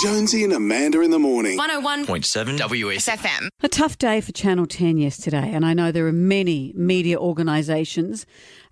[0.00, 1.58] Jonesy and Amanda in the morning.
[1.58, 3.08] 101.7 WS.
[3.08, 3.48] FM.
[3.62, 8.24] A tough day for Channel 10 yesterday, and I know there are many media organisations,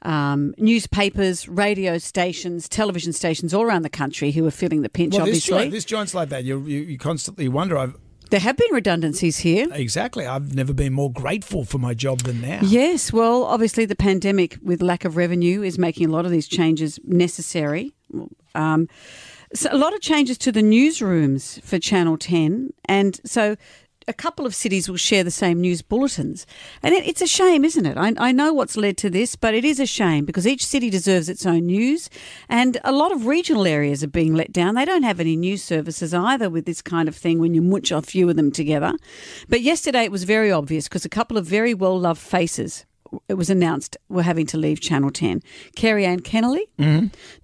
[0.02, 5.14] um, newspapers, radio stations, television stations all around the country who are feeling the pinch,
[5.14, 5.58] Well, this, obviously.
[5.58, 6.44] joint, this joint's like that.
[6.44, 7.76] You, you, you constantly wonder.
[7.76, 7.96] I've,
[8.30, 9.66] there have been redundancies here.
[9.72, 10.24] exactly.
[10.26, 12.60] I've never been more grateful for my job than now.
[12.62, 16.46] Yes, well, obviously the pandemic with lack of revenue is making a lot of these
[16.48, 17.92] changes necessary.
[18.54, 18.88] Um,
[19.52, 23.56] so a lot of changes to the newsrooms for Channel 10, and so
[24.08, 26.46] a couple of cities will share the same news bulletins.
[26.82, 27.96] And it, it's a shame, isn't it?
[27.96, 30.90] I, I know what's led to this, but it is a shame because each city
[30.90, 32.10] deserves its own news,
[32.48, 34.74] and a lot of regional areas are being let down.
[34.74, 37.90] They don't have any news services either with this kind of thing when you munch
[37.90, 38.94] a few of them together.
[39.48, 42.86] But yesterday it was very obvious because a couple of very well loved faces
[43.28, 45.42] it was announced were having to leave Channel 10.
[45.76, 46.62] Kerry Ann Kennelly,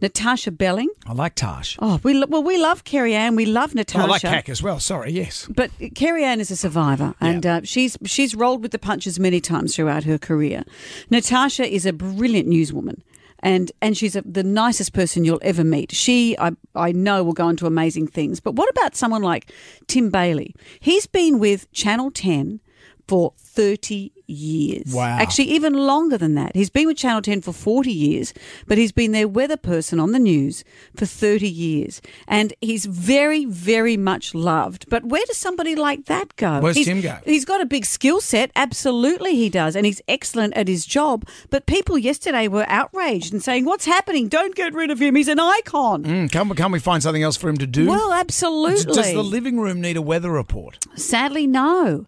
[0.00, 0.88] Natarsha Belling.
[1.06, 1.76] I like Tash.
[1.80, 3.36] Oh, we well we love Kerri-Anne.
[3.36, 4.04] We love Oh, Natasha.
[4.04, 4.80] I like KAK as well.
[4.80, 5.46] Sorry, yes.
[5.54, 9.74] But Kerri-Anne is a survivor, and uh, she's she's rolled with the punches many times
[9.76, 10.64] throughout her career.
[11.10, 13.00] Natasha is a brilliant newswoman.
[13.40, 15.92] And and she's a, the nicest person you'll ever meet.
[15.92, 18.40] She, I, I know, will go on to amazing things.
[18.40, 19.52] But what about someone like
[19.88, 20.54] Tim Bailey?
[20.80, 22.60] He's been with Channel 10
[23.08, 24.92] for 30 years.
[24.92, 25.18] Wow.
[25.18, 26.56] Actually, even longer than that.
[26.56, 28.34] He's been with Channel 10 for 40 years,
[28.66, 30.64] but he's been their weather person on the news
[30.96, 32.02] for 30 years.
[32.26, 34.90] And he's very, very much loved.
[34.90, 36.58] But where does somebody like that go?
[36.60, 37.18] Where's He's- Tim go?
[37.24, 38.50] He's got a big skill set.
[38.56, 39.76] Absolutely, he does.
[39.76, 41.24] And he's excellent at his job.
[41.50, 44.26] But people yesterday were outraged and saying, What's happening?
[44.26, 45.14] Don't get rid of him.
[45.14, 46.02] He's an icon.
[46.02, 47.86] Mm, can't, we- can't we find something else for him to do?
[47.86, 48.92] Well, absolutely.
[48.92, 50.84] Does the living room need a weather report?
[50.96, 52.06] Sadly, no.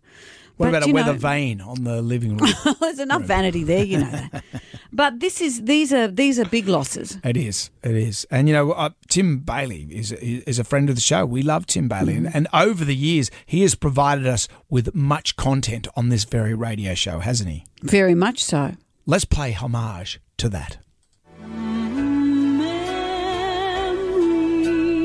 [0.59, 2.51] What But, about a weather know- vane on the living room?
[2.81, 4.28] There's enough vanity there, you know.
[4.91, 7.19] But this is these are these are big losses.
[7.23, 7.70] It is.
[7.84, 8.27] It is.
[8.31, 11.25] And, you know, uh, Tim Bailey is, is a friend of the show.
[11.27, 12.15] We love Tim Bailey.
[12.15, 12.27] Mm-hmm.
[12.27, 16.55] And, and over the years, he has provided us with much content on this very
[16.55, 17.65] radio show, hasn't he?
[17.83, 18.77] Very much so.
[19.06, 20.78] Let's play homage to that.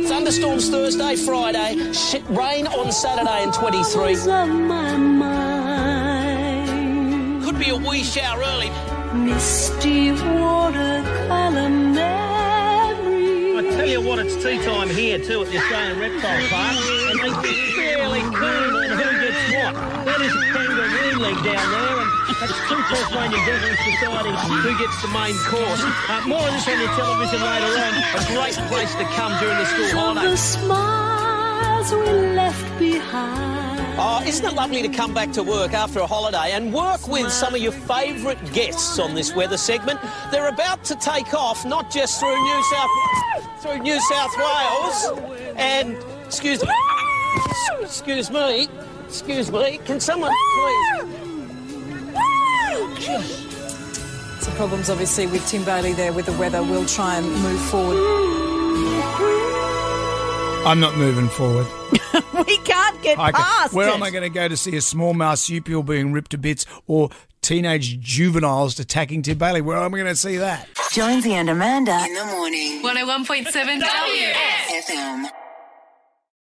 [0.08, 1.76] Thunderstorms Thursday, Friday,
[2.30, 4.16] rain on Saturday and 23.
[7.64, 8.70] Could be a wee shower early.
[9.16, 13.56] Misty watercolor memory.
[13.56, 17.20] I tell you what, it's tea time here too at the Australian Reptile Park, and
[17.24, 19.74] they get fairly keen on who gets what.
[20.04, 24.98] That is a kangaroo league down there, and that's two Tasmanian Devils deciding who gets
[25.00, 25.84] the main course.
[26.12, 27.96] Uh, more of this on your television later on.
[28.12, 30.40] A great place to come during the school The holidays.
[30.42, 33.83] smiles we left behind.
[33.96, 37.32] Oh, isn't it lovely to come back to work after a holiday and work with
[37.32, 40.00] some of your favourite guests on this weather segment?
[40.32, 42.90] They're about to take off, not just through New South
[43.60, 45.96] through New South Wales, and
[46.26, 46.70] excuse me,
[47.82, 48.68] excuse me,
[49.06, 49.80] excuse me.
[49.86, 51.24] Can someone please?
[54.42, 56.64] Some problems, obviously, with Tim Bailey there with the weather.
[56.64, 57.98] We'll try and move forward.
[60.66, 61.68] I'm not moving forward.
[62.48, 63.94] We can't get I ca- past where it.
[63.94, 67.10] am I going to go to see a small marsupial being ripped to bits or
[67.42, 69.62] teenage juveniles attacking Tim Bailey?
[69.62, 70.68] Where am I going to see that?
[70.92, 72.82] Jonesy and Amanda in the morning.
[72.84, 74.90] 101.7 WS.
[74.90, 75.30] FM.